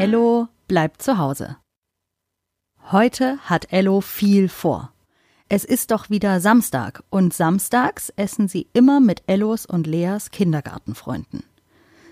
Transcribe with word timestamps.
Ello 0.00 0.48
bleibt 0.66 1.02
zu 1.02 1.18
Hause. 1.18 1.58
Heute 2.90 3.36
hat 3.40 3.70
Ello 3.70 4.00
viel 4.00 4.48
vor. 4.48 4.94
Es 5.50 5.66
ist 5.66 5.90
doch 5.90 6.08
wieder 6.08 6.40
Samstag 6.40 7.04
und 7.10 7.34
samstags 7.34 8.08
essen 8.16 8.48
sie 8.48 8.66
immer 8.72 9.00
mit 9.00 9.22
Ellos 9.26 9.66
und 9.66 9.86
Leas 9.86 10.30
Kindergartenfreunden. 10.30 11.42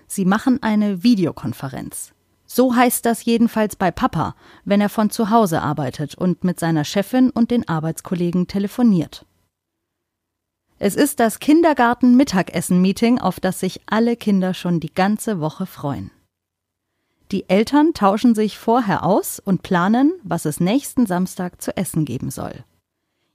Sie 0.07 0.27
machen 0.27 0.63
eine 0.63 1.03
Videokonferenz. 1.03 2.13
So 2.45 2.77
heißt 2.77 3.07
das 3.07 3.25
jedenfalls 3.25 3.75
bei 3.75 3.91
Papa, 3.91 4.35
wenn 4.67 4.83
er 4.83 4.91
von 4.91 5.09
zu 5.09 5.31
Hause 5.31 5.63
arbeitet 5.63 6.15
und 6.15 6.45
mit 6.45 6.61
seiner 6.61 6.85
Chefin 6.85 7.31
und 7.31 7.51
den 7.51 7.67
Arbeitskollegen 7.71 8.49
telefoniert. 8.49 9.25
Es 10.79 10.95
ist 10.95 11.21
das 11.21 11.39
Kindergarten-Mittagessen-Meeting, 11.39 13.19
auf 13.19 13.41
das 13.41 13.61
sich 13.61 13.81
alle 13.87 14.15
Kinder 14.17 14.53
schon 14.53 14.79
die 14.79 14.93
ganze 14.93 15.41
Woche 15.41 15.65
freuen. 15.65 16.11
Die 17.31 17.49
Eltern 17.49 17.93
tauschen 17.93 18.35
sich 18.35 18.59
vorher 18.59 19.05
aus 19.05 19.39
und 19.39 19.63
planen, 19.63 20.13
was 20.23 20.45
es 20.47 20.61
nächsten 20.61 21.07
Samstag 21.07 21.61
zu 21.61 21.77
essen 21.77 22.05
geben 22.05 22.31
soll. 22.31 22.65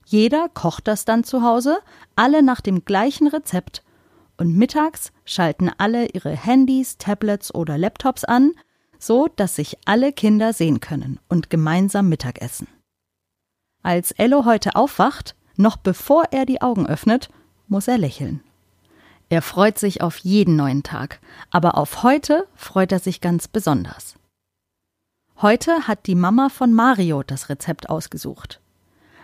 Jeder 0.06 0.50
kocht 0.50 0.88
das 0.88 1.06
dann 1.06 1.24
zu 1.24 1.44
Hause, 1.44 1.78
alle 2.16 2.42
nach 2.44 2.62
dem 2.62 2.86
gleichen 2.86 3.28
Rezept, 3.28 3.84
und 4.36 4.56
mittags 4.58 5.12
schalten 5.26 5.70
alle 5.78 6.08
ihre 6.08 6.36
Handys, 6.36 6.98
Tablets 6.98 7.54
oder 7.54 7.78
Laptops 7.78 8.24
an, 8.24 8.54
so 8.98 9.28
dass 9.28 9.56
sich 9.56 9.78
alle 9.86 10.12
Kinder 10.12 10.54
sehen 10.54 10.80
können 10.80 11.20
und 11.30 11.50
gemeinsam 11.50 12.10
Mittagessen. 12.10 12.68
Als 13.84 14.12
Ello 14.12 14.46
heute 14.46 14.76
aufwacht, 14.76 15.36
noch 15.55 15.78
bevor 15.78 16.26
er 16.32 16.46
die 16.46 16.62
Augen 16.62 16.88
öffnet, 16.88 17.30
muss 17.68 17.88
er 17.88 17.98
lächeln. 17.98 18.41
Er 19.34 19.42
freut 19.42 19.80
sich 19.80 20.04
auf 20.04 20.18
jeden 20.20 20.55
neuen 20.55 20.84
Tag, 20.84 21.20
aber 21.50 21.76
auf 21.76 22.04
heute 22.04 22.48
freut 22.54 22.91
er 22.91 23.00
sich 23.00 23.20
ganz 23.20 23.48
besonders. 23.48 24.14
Heute 25.41 25.88
hat 25.88 26.05
die 26.05 26.13
Mama 26.13 26.49
von 26.49 26.71
Mario 26.71 27.24
das 27.24 27.49
Rezept 27.49 27.90
ausgesucht. 27.90 28.62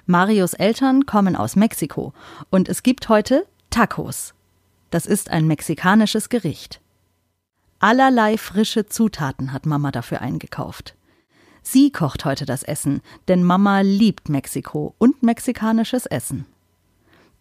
Marios 0.08 0.56
Eltern 0.56 1.06
kommen 1.06 1.36
aus 1.36 1.56
Mexiko 1.56 2.12
und 2.50 2.70
es 2.70 2.82
gibt 2.82 3.08
heute 3.08 3.46
Tacos. 3.70 4.34
Das 4.90 5.06
ist 5.06 5.30
ein 5.30 5.46
mexikanisches 5.46 6.30
Gericht. 6.30 6.82
Allerlei 7.78 8.40
frische 8.40 8.88
Zutaten 8.88 9.54
hat 9.54 9.68
Mama 9.68 9.92
dafür 9.92 10.22
eingekauft. 10.22 10.96
Sie 11.62 11.92
kocht 11.92 12.26
heute 12.26 12.48
das 12.48 12.64
Essen, 12.64 13.02
denn 13.28 13.44
Mama 13.44 13.82
liebt 13.82 14.28
Mexiko 14.28 14.96
und 14.98 15.22
mexikanisches 15.22 16.08
Essen. 16.08 16.48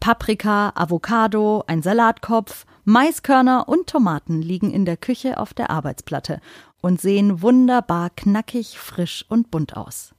Paprika, 0.01 0.73
Avocado, 0.75 1.65
ein 1.67 1.83
Salatkopf, 1.83 2.65
Maiskörner 2.85 3.69
und 3.69 3.89
Tomaten 3.89 4.41
liegen 4.41 4.71
in 4.71 4.85
der 4.85 4.97
Küche 4.97 5.39
auf 5.39 5.53
der 5.53 5.71
Arbeitsplatte 5.71 6.41
und 6.81 7.01
sehen 7.01 7.43
wunderbar 7.43 8.11
knackig, 8.11 8.79
frisch 8.79 9.25
und 9.29 9.51
bunt 9.51 9.77
aus. 9.77 10.15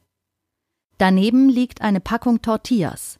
Daneben 0.98 1.50
liegt 1.50 1.82
eine 1.82 2.02
Packung 2.02 2.42
Tortillas. 2.42 3.20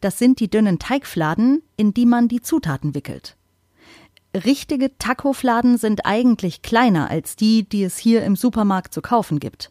Das 0.00 0.18
sind 0.18 0.40
die 0.40 0.50
dünnen 0.50 0.80
Teigfladen, 0.80 1.62
in 1.76 1.94
die 1.94 2.06
man 2.06 2.26
die 2.26 2.42
Zutaten 2.42 2.94
wickelt. 2.94 3.36
Richtige 4.34 4.96
Tacofladen 4.98 5.78
sind 5.78 6.06
eigentlich 6.06 6.62
kleiner 6.62 7.10
als 7.10 7.36
die, 7.36 7.68
die 7.68 7.84
es 7.84 7.98
hier 7.98 8.24
im 8.24 8.34
Supermarkt 8.34 8.92
zu 8.92 9.02
kaufen 9.02 9.38
gibt. 9.38 9.70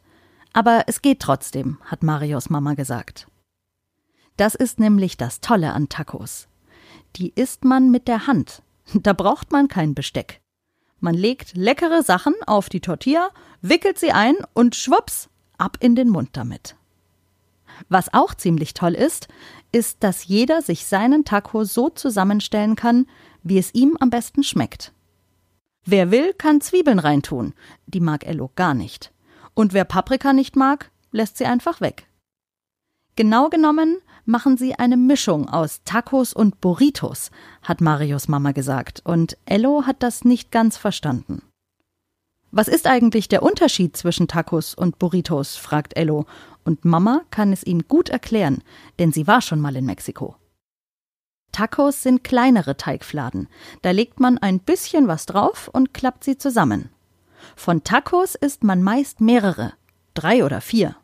Aber 0.54 0.84
es 0.88 1.02
geht 1.02 1.20
trotzdem, 1.20 1.78
hat 1.86 2.04
Marios 2.04 2.50
Mama 2.50 2.76
gesagt. 2.76 3.28
Das 4.42 4.56
ist 4.56 4.80
nämlich 4.80 5.18
das 5.18 5.40
Tolle 5.40 5.72
an 5.72 5.88
Tacos. 5.88 6.48
Die 7.16 7.30
isst 7.30 7.64
man 7.64 7.92
mit 7.92 8.08
der 8.08 8.26
Hand. 8.26 8.64
Da 8.96 9.14
braucht 9.14 9.52
man 9.52 9.68
kein 9.68 9.94
Besteck. 9.94 10.42
Man 11.00 11.14
legt 11.14 11.56
leckere 11.56 12.02
Sachen 12.02 12.34
auf 12.48 12.68
die 12.68 12.80
Tortilla, 12.80 13.30
wickelt 13.62 14.00
sie 14.00 14.12
ein 14.12 14.34
und 14.56 14.76
schwupps, 14.76 15.30
ab 15.60 15.78
in 15.80 15.96
den 15.96 16.10
Mund 16.10 16.30
damit. 16.34 16.76
Was 17.88 18.12
auch 18.16 18.34
ziemlich 18.34 18.74
toll 18.74 18.96
ist, 18.96 19.28
ist, 19.72 20.04
dass 20.04 20.26
jeder 20.26 20.64
sich 20.64 20.88
seinen 20.88 21.24
Taco 21.24 21.64
so 21.64 21.90
zusammenstellen 21.90 22.76
kann, 22.76 23.06
wie 23.44 23.60
es 23.60 23.76
ihm 23.76 23.96
am 24.00 24.10
besten 24.10 24.44
schmeckt. 24.44 24.92
Wer 25.86 26.10
will, 26.10 26.34
kann 26.34 26.62
Zwiebeln 26.62 26.98
reintun, 26.98 27.54
die 27.86 28.00
mag 28.00 28.26
Ello 28.26 28.50
gar 28.56 28.74
nicht. 28.74 29.14
Und 29.54 29.74
wer 29.74 29.86
Paprika 29.86 30.34
nicht 30.34 30.56
mag, 30.56 30.90
lässt 31.12 31.38
sie 31.38 31.46
einfach 31.46 31.80
weg. 31.80 32.08
Genau 33.16 33.50
genommen 33.50 34.00
machen 34.26 34.58
sie 34.58 34.76
eine 34.76 34.98
Mischung 34.98 35.50
aus 35.50 35.82
Tacos 35.86 36.34
und 36.34 36.62
Burritos, 36.62 37.32
hat 37.62 37.82
Marios 37.82 38.28
Mama 38.28 38.52
gesagt, 38.52 39.02
und 39.06 39.38
Ello 39.46 39.84
hat 39.86 40.04
das 40.04 40.24
nicht 40.24 40.52
ganz 40.52 40.78
verstanden. 40.78 41.42
Was 42.52 42.68
ist 42.68 42.86
eigentlich 42.86 43.30
der 43.30 43.44
Unterschied 43.44 43.96
zwischen 43.96 44.28
Tacos 44.28 44.74
und 44.76 45.00
Burritos? 45.00 45.56
fragt 45.56 45.96
Ello, 45.96 46.26
und 46.66 46.86
Mama 46.86 47.22
kann 47.32 47.54
es 47.54 47.64
ihm 47.64 47.88
gut 47.88 48.10
erklären, 48.10 48.64
denn 49.00 49.12
sie 49.12 49.26
war 49.26 49.42
schon 49.42 49.62
mal 49.62 49.76
in 49.76 49.86
Mexiko. 49.86 50.36
Tacos 51.52 52.04
sind 52.04 52.24
kleinere 52.24 52.78
Teigfladen, 52.78 53.48
da 53.82 53.92
legt 53.92 54.20
man 54.20 54.38
ein 54.38 54.60
bisschen 54.60 55.08
was 55.08 55.26
drauf 55.26 55.70
und 55.70 55.94
klappt 55.94 56.24
sie 56.24 56.38
zusammen. 56.38 56.90
Von 57.56 57.84
Tacos 57.84 58.36
isst 58.36 58.64
man 58.64 58.84
meist 58.84 59.22
mehrere, 59.22 59.74
drei 60.14 60.46
oder 60.46 60.62
vier. 60.62 60.96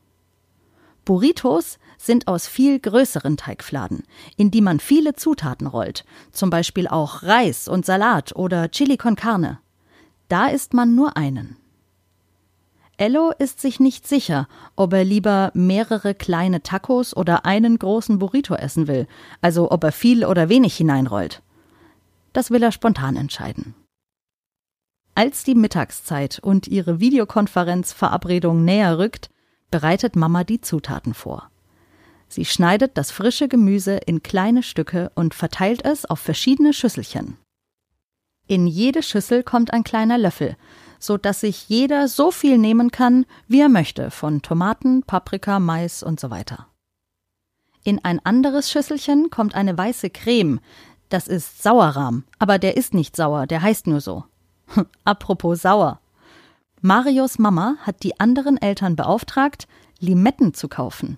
Burritos 1.07 1.79
sind 1.97 2.27
aus 2.27 2.47
viel 2.47 2.81
größeren 2.81 3.37
Teigfladen, 3.37 4.03
in 4.35 4.51
die 4.51 4.59
man 4.59 4.81
viele 4.81 5.13
Zutaten 5.13 5.65
rollt, 5.65 6.03
zum 6.33 6.49
Beispiel 6.49 6.85
auch 6.85 7.23
Reis 7.23 7.69
und 7.69 7.85
Salat 7.85 8.35
oder 8.35 8.69
Chili 8.71 8.97
con 8.97 9.15
Carne. 9.15 9.59
Da 10.27 10.47
isst 10.47 10.73
man 10.73 10.95
nur 10.95 11.15
einen. 11.15 11.55
Ello 12.97 13.31
ist 13.39 13.61
sich 13.61 13.79
nicht 13.79 14.05
sicher, 14.05 14.49
ob 14.75 14.91
er 14.91 15.05
lieber 15.05 15.51
mehrere 15.53 16.13
kleine 16.13 16.61
Tacos 16.61 17.15
oder 17.15 17.45
einen 17.45 17.79
großen 17.79 18.19
Burrito 18.19 18.55
essen 18.55 18.89
will, 18.89 19.07
also 19.39 19.71
ob 19.71 19.85
er 19.85 19.93
viel 19.93 20.25
oder 20.25 20.49
wenig 20.49 20.75
hineinrollt. 20.75 21.41
Das 22.33 22.51
will 22.51 22.61
er 22.61 22.73
spontan 22.73 23.15
entscheiden. 23.15 23.75
Als 25.15 25.45
die 25.45 25.55
Mittagszeit 25.55 26.39
und 26.39 26.67
ihre 26.67 26.99
Videokonferenzverabredung 26.99 28.65
näher 28.65 28.97
rückt, 28.97 29.29
bereitet 29.71 30.15
Mama 30.15 30.43
die 30.43 30.61
Zutaten 30.61 31.13
vor. 31.13 31.49
Sie 32.29 32.45
schneidet 32.45 32.97
das 32.97 33.11
frische 33.11 33.47
Gemüse 33.47 33.97
in 34.05 34.21
kleine 34.21 34.63
Stücke 34.63 35.11
und 35.15 35.33
verteilt 35.33 35.85
es 35.85 36.05
auf 36.05 36.19
verschiedene 36.19 36.73
Schüsselchen. 36.73 37.37
In 38.47 38.67
jede 38.67 39.03
Schüssel 39.03 39.43
kommt 39.43 39.73
ein 39.73 39.83
kleiner 39.83 40.17
Löffel, 40.17 40.55
so 40.99 41.17
dass 41.17 41.41
sich 41.41 41.69
jeder 41.69 42.07
so 42.07 42.31
viel 42.31 42.57
nehmen 42.57 42.91
kann, 42.91 43.25
wie 43.47 43.59
er 43.59 43.69
möchte, 43.69 44.09
von 44.11 44.41
Tomaten, 44.41 45.03
Paprika, 45.03 45.59
Mais 45.59 46.01
und 46.03 46.19
so 46.19 46.29
weiter. 46.29 46.67
In 47.83 48.03
ein 48.03 48.19
anderes 48.25 48.71
Schüsselchen 48.71 49.29
kommt 49.29 49.55
eine 49.55 49.77
weiße 49.77 50.09
Creme. 50.09 50.59
Das 51.09 51.27
ist 51.27 51.63
Sauerrahm, 51.63 52.25
aber 52.39 52.59
der 52.59 52.75
ist 52.75 52.93
nicht 52.93 53.15
sauer, 53.15 53.47
der 53.47 53.61
heißt 53.61 53.87
nur 53.87 54.01
so. 54.01 54.25
Apropos 55.05 55.61
sauer. 55.61 56.01
Marios 56.87 57.37
Mama 57.37 57.75
hat 57.81 58.01
die 58.03 58.17
anderen 58.17 58.55
Eltern 58.55 58.95
beauftragt, 58.95 59.67
Limetten 59.99 60.53
zu 60.53 60.69
kaufen. 60.69 61.17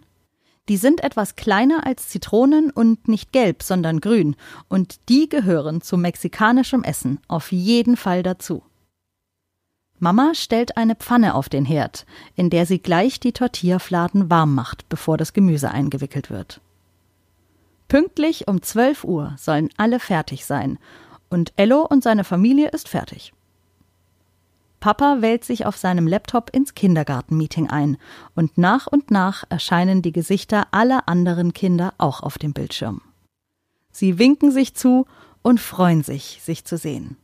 Die 0.68 0.78
sind 0.78 1.04
etwas 1.04 1.36
kleiner 1.36 1.86
als 1.86 2.10
Zitronen 2.10 2.72
und 2.72 3.08
nicht 3.08 3.32
gelb, 3.32 3.62
sondern 3.62 4.02
grün, 4.02 4.36
und 4.68 4.98
die 5.10 5.30
gehören 5.30 5.82
zu 5.82 5.96
mexikanischem 5.96 6.84
Essen 6.84 7.20
auf 7.28 7.52
jeden 7.52 7.98
Fall 7.98 8.24
dazu. 8.24 8.64
Mama 10.00 10.34
stellt 10.34 10.76
eine 10.76 10.96
Pfanne 10.96 11.36
auf 11.36 11.50
den 11.50 11.66
Herd, 11.66 12.08
in 12.34 12.50
der 12.50 12.66
sie 12.66 12.80
gleich 12.80 13.20
die 13.20 13.34
Tortillafladen 13.34 14.32
warm 14.32 14.56
macht, 14.56 14.90
bevor 14.90 15.18
das 15.18 15.34
Gemüse 15.34 15.70
eingewickelt 15.70 16.32
wird. 16.32 16.62
Pünktlich 17.88 18.48
um 18.48 18.64
12 18.64 19.04
Uhr 19.04 19.36
sollen 19.38 19.70
alle 19.78 20.00
fertig 20.00 20.48
sein, 20.48 20.80
und 21.30 21.54
Ello 21.58 21.86
und 21.86 22.02
seine 22.02 22.24
Familie 22.24 22.70
ist 22.70 22.90
fertig. 22.90 23.34
Papa 24.80 25.22
wählt 25.22 25.44
sich 25.44 25.66
auf 25.66 25.76
seinem 25.78 26.08
Laptop 26.08 26.50
ins 26.54 26.74
Kindergartenmeeting 26.74 27.70
ein, 27.70 27.98
und 28.36 28.58
nach 28.58 28.88
und 28.88 29.12
nach 29.12 29.44
erscheinen 29.50 30.02
die 30.02 30.12
Gesichter 30.12 30.68
aller 30.72 31.08
anderen 31.08 31.54
Kinder 31.54 31.94
auch 31.98 32.22
auf 32.22 32.38
dem 32.38 32.54
Bildschirm. 32.54 33.02
Sie 33.92 34.20
winken 34.20 34.52
sich 34.52 34.76
zu 34.76 35.06
und 35.42 35.60
freuen 35.60 36.04
sich, 36.04 36.40
sich 36.42 36.66
zu 36.66 36.78
sehen. 36.78 37.18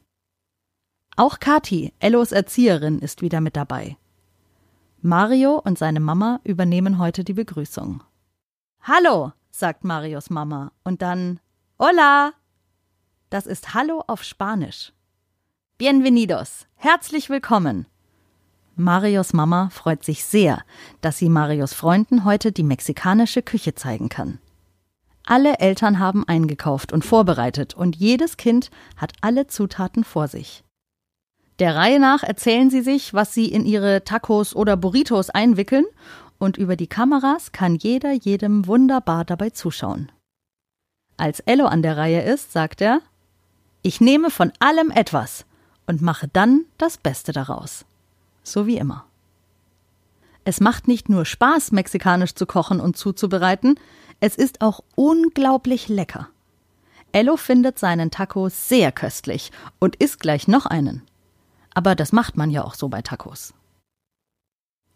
Auch 1.16 1.40
Kati, 1.40 1.94
Ellos 2.00 2.34
Erzieherin, 2.34 3.00
ist 3.00 3.22
wieder 3.22 3.40
mit 3.40 3.56
dabei. 3.56 3.98
Mario 5.02 5.62
und 5.64 5.78
seine 5.78 6.00
Mama 6.00 6.42
übernehmen 6.44 7.00
heute 7.00 7.24
die 7.24 7.34
Begrüßung. 7.34 8.04
Hallo, 8.82 9.32
sagt 9.50 9.84
Marios 9.84 10.30
Mama, 10.30 10.72
und 10.84 11.02
dann 11.02 11.40
Hola. 11.80 12.34
Das 13.30 13.46
ist 13.46 13.74
Hallo 13.74 14.04
auf 14.08 14.24
Spanisch. 14.24 14.94
Bienvenidos, 15.78 16.68
herzlich 16.76 17.30
willkommen. 17.30 17.86
Marios 18.78 19.34
Mama 19.34 19.68
freut 19.74 20.06
sich 20.06 20.24
sehr, 20.24 20.64
dass 21.02 21.18
sie 21.18 21.28
Marios 21.28 21.74
Freunden 21.74 22.24
heute 22.24 22.54
die 22.54 22.64
mexikanische 22.64 23.42
Küche 23.42 23.76
zeigen 23.76 24.08
kann. 24.08 24.40
Alle 25.26 25.60
Eltern 25.60 26.00
haben 26.00 26.26
eingekauft 26.26 26.94
und 26.94 27.04
vorbereitet 27.04 27.74
und 27.74 27.98
jedes 27.98 28.38
Kind 28.38 28.72
hat 28.96 29.12
alle 29.20 29.48
Zutaten 29.48 30.06
vor 30.06 30.30
sich. 30.30 30.64
Der 31.60 31.76
Reihe 31.76 32.00
nach 32.00 32.24
erzählen 32.24 32.70
sie 32.70 32.82
sich, 32.82 33.14
was 33.14 33.34
sie 33.34 33.52
in 33.52 33.66
ihre 33.66 34.06
Tacos 34.06 34.56
oder 34.56 34.78
Burritos 34.78 35.30
einwickeln, 35.30 35.86
und 36.38 36.56
über 36.56 36.78
die 36.78 36.88
Kameras 36.88 37.52
kann 37.52 37.76
jeder 37.76 38.14
jedem 38.14 38.66
wunderbar 38.66 39.26
dabei 39.26 39.50
zuschauen. 39.50 40.10
Als 41.18 41.42
Ello 41.42 41.66
an 41.66 41.82
der 41.82 41.98
Reihe 41.98 42.22
ist, 42.22 42.54
sagt 42.54 42.80
er, 42.80 43.02
ich 43.82 44.00
nehme 44.00 44.32
von 44.32 44.54
allem 44.60 44.90
etwas 44.90 45.46
und 45.88 46.02
mache 46.02 46.28
dann 46.28 46.66
das 46.78 46.98
Beste 46.98 47.32
daraus. 47.32 47.86
So 48.44 48.68
wie 48.68 48.78
immer. 48.78 49.06
Es 50.44 50.62
macht 50.62 50.88
nicht 50.88 51.10
nur 51.10 51.26
Spaß, 51.26 51.72
mexikanisch 51.72 52.36
zu 52.36 52.46
kochen 52.46 52.80
und 52.80 52.98
zuzubereiten, 52.98 53.80
es 54.20 54.36
ist 54.36 54.62
auch 54.62 54.82
unglaublich 54.96 55.90
lecker. 55.90 56.30
Ello 57.12 57.38
findet 57.38 57.80
seinen 57.80 58.12
Taco 58.12 58.50
sehr 58.50 58.92
köstlich 58.92 59.52
und 59.80 59.96
isst 59.96 60.20
gleich 60.20 60.48
noch 60.48 60.66
einen. 60.66 61.02
Aber 61.74 61.96
das 61.96 62.12
macht 62.12 62.38
man 62.38 62.52
ja 62.52 62.64
auch 62.64 62.76
so 62.76 62.90
bei 62.90 63.02
Tacos. 63.02 63.54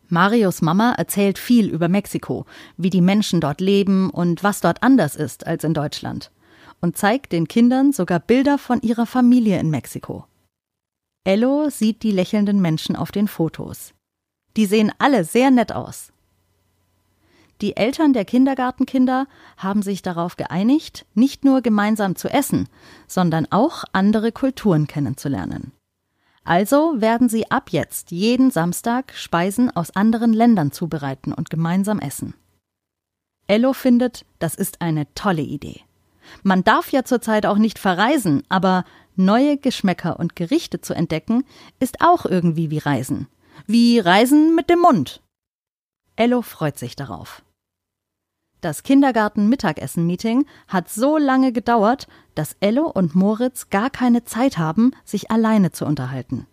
Marios 0.08 0.62
Mama 0.62 0.94
erzählt 0.94 1.38
viel 1.38 1.70
über 1.70 1.88
Mexiko, 1.88 2.46
wie 2.78 2.90
die 2.90 3.02
Menschen 3.02 3.42
dort 3.42 3.62
leben 3.62 4.10
und 4.10 4.44
was 4.44 4.60
dort 4.60 4.82
anders 4.82 5.16
ist 5.16 5.46
als 5.46 5.64
in 5.64 5.74
Deutschland. 5.74 6.32
Und 6.82 6.98
zeigt 6.98 7.32
den 7.32 7.48
Kindern 7.48 7.92
sogar 7.92 8.20
Bilder 8.20 8.58
von 8.58 8.82
ihrer 8.82 9.06
Familie 9.06 9.60
in 9.60 9.70
Mexiko. 9.70 10.26
Ello 11.24 11.70
sieht 11.70 12.04
die 12.04 12.12
lächelnden 12.12 12.62
Menschen 12.62 12.96
auf 12.96 13.12
den 13.12 13.28
Fotos. 13.28 13.94
Die 14.56 14.66
sehen 14.66 14.92
alle 14.98 15.24
sehr 15.24 15.52
nett 15.52 15.72
aus. 15.72 16.12
Die 17.62 17.76
Eltern 17.76 18.14
der 18.14 18.24
Kindergartenkinder 18.24 19.28
haben 19.58 19.82
sich 19.82 20.02
darauf 20.02 20.38
geeinigt, 20.38 21.06
nicht 21.14 21.44
nur 21.44 21.62
gemeinsam 21.62 22.16
zu 22.16 22.30
essen, 22.30 22.70
sondern 23.06 23.48
auch 23.52 23.84
andere 23.92 24.32
Kulturen 24.32 24.88
kennenzulernen. 24.88 25.74
Also 26.46 27.02
werden 27.02 27.28
sie 27.28 27.52
ab 27.52 27.70
jetzt 27.72 28.12
jeden 28.12 28.50
Samstag 28.50 29.14
Speisen 29.14 29.70
aus 29.76 29.92
anderen 29.92 30.32
Ländern 30.32 30.72
zubereiten 30.72 31.34
und 31.34 31.50
gemeinsam 31.50 32.00
essen. 32.00 32.34
Ello 33.46 33.74
findet, 33.74 34.26
das 34.40 34.56
ist 34.56 34.82
eine 34.82 35.06
tolle 35.16 35.42
Idee. 35.42 35.82
Man 36.44 36.64
darf 36.64 36.92
ja 36.92 37.04
zurzeit 37.04 37.46
auch 37.46 37.58
nicht 37.58 37.78
verreisen, 37.78 38.44
aber 38.48 38.86
neue 39.20 39.58
Geschmäcker 39.58 40.20
und 40.20 40.36
Gerichte 40.36 40.82
zu 40.82 40.96
entdecken, 40.96 41.44
ist 41.80 42.02
auch 42.02 42.26
irgendwie 42.26 42.72
wie 42.72 42.80
Reisen. 42.80 43.28
Wie 43.68 44.00
Reisen 44.00 44.56
mit 44.56 44.70
dem 44.70 44.80
Mund. 44.80 45.22
Ello 46.16 46.42
freut 46.42 46.80
sich 46.80 46.96
darauf. 46.96 47.44
Das 48.62 48.84
Kindergarten-Mittagessen-Meeting 48.84 50.46
hat 50.68 50.90
so 50.90 51.18
lange 51.18 51.54
gedauert, 51.54 52.08
dass 52.36 52.58
Ello 52.60 52.90
und 52.90 53.16
Moritz 53.16 53.70
gar 53.70 53.90
keine 53.90 54.26
Zeit 54.26 54.58
haben, 54.58 54.92
sich 55.06 55.32
alleine 55.32 55.72
zu 55.72 55.86
unterhalten. 55.86 56.46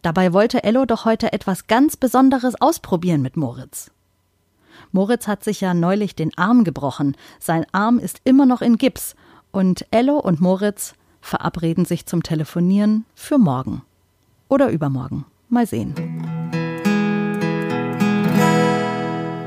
Dabei 0.00 0.32
wollte 0.32 0.64
Ello 0.64 0.86
doch 0.86 1.04
heute 1.04 1.32
etwas 1.32 1.66
ganz 1.66 1.96
Besonderes 1.96 2.58
ausprobieren 2.60 3.20
mit 3.20 3.36
Moritz. 3.36 3.90
Moritz 4.92 5.28
hat 5.28 5.44
sich 5.44 5.60
ja 5.60 5.74
neulich 5.74 6.14
den 6.14 6.36
Arm 6.38 6.64
gebrochen, 6.64 7.16
sein 7.38 7.66
Arm 7.72 7.98
ist 7.98 8.20
immer 8.24 8.46
noch 8.46 8.62
in 8.62 8.78
Gips, 8.78 9.14
und 9.52 9.86
Ello 9.90 10.18
und 10.18 10.40
Moritz 10.40 10.94
verabreden 11.26 11.84
sich 11.84 12.06
zum 12.06 12.22
Telefonieren 12.22 13.04
für 13.14 13.38
morgen. 13.38 13.82
Oder 14.48 14.70
übermorgen. 14.70 15.26
Mal 15.48 15.66
sehen. 15.66 15.94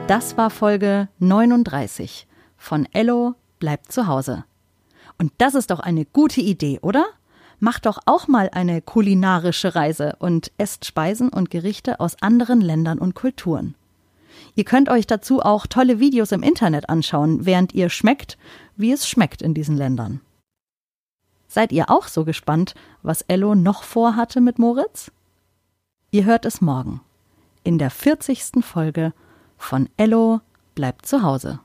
Das 0.07 0.37
war 0.37 0.49
Folge 0.49 1.07
39 1.19 2.27
von 2.57 2.87
Ello 2.91 3.35
bleibt 3.59 3.91
zu 3.91 4.07
Hause. 4.07 4.43
Und 5.17 5.31
das 5.37 5.55
ist 5.55 5.71
doch 5.71 5.79
eine 5.79 6.05
gute 6.05 6.41
Idee, 6.41 6.79
oder? 6.81 7.05
Macht 7.59 7.85
doch 7.85 7.99
auch 8.05 8.27
mal 8.27 8.49
eine 8.53 8.81
kulinarische 8.81 9.75
Reise 9.75 10.15
und 10.19 10.51
esst 10.57 10.85
Speisen 10.85 11.29
und 11.29 11.49
Gerichte 11.49 11.99
aus 11.99 12.21
anderen 12.21 12.61
Ländern 12.61 12.99
und 12.99 13.15
Kulturen. 13.15 13.75
Ihr 14.55 14.63
könnt 14.63 14.89
euch 14.89 15.07
dazu 15.07 15.41
auch 15.41 15.67
tolle 15.67 15.99
Videos 15.99 16.31
im 16.31 16.43
Internet 16.43 16.89
anschauen, 16.89 17.45
während 17.45 17.73
ihr 17.73 17.89
schmeckt, 17.89 18.37
wie 18.77 18.91
es 18.91 19.07
schmeckt 19.07 19.41
in 19.41 19.53
diesen 19.53 19.75
Ländern. 19.75 20.21
Seid 21.49 21.73
ihr 21.73 21.89
auch 21.89 22.07
so 22.07 22.23
gespannt, 22.23 22.75
was 23.01 23.23
Ello 23.23 23.55
noch 23.55 23.83
vorhatte 23.83 24.39
mit 24.39 24.59
Moritz? 24.59 25.11
Ihr 26.11 26.23
hört 26.23 26.45
es 26.45 26.61
morgen 26.61 27.01
in 27.63 27.77
der 27.77 27.89
40. 27.89 28.63
Folge 28.63 29.13
von 29.57 29.89
Ello 29.97 30.41
bleibt 30.75 31.05
zu 31.05 31.23
Hause. 31.23 31.59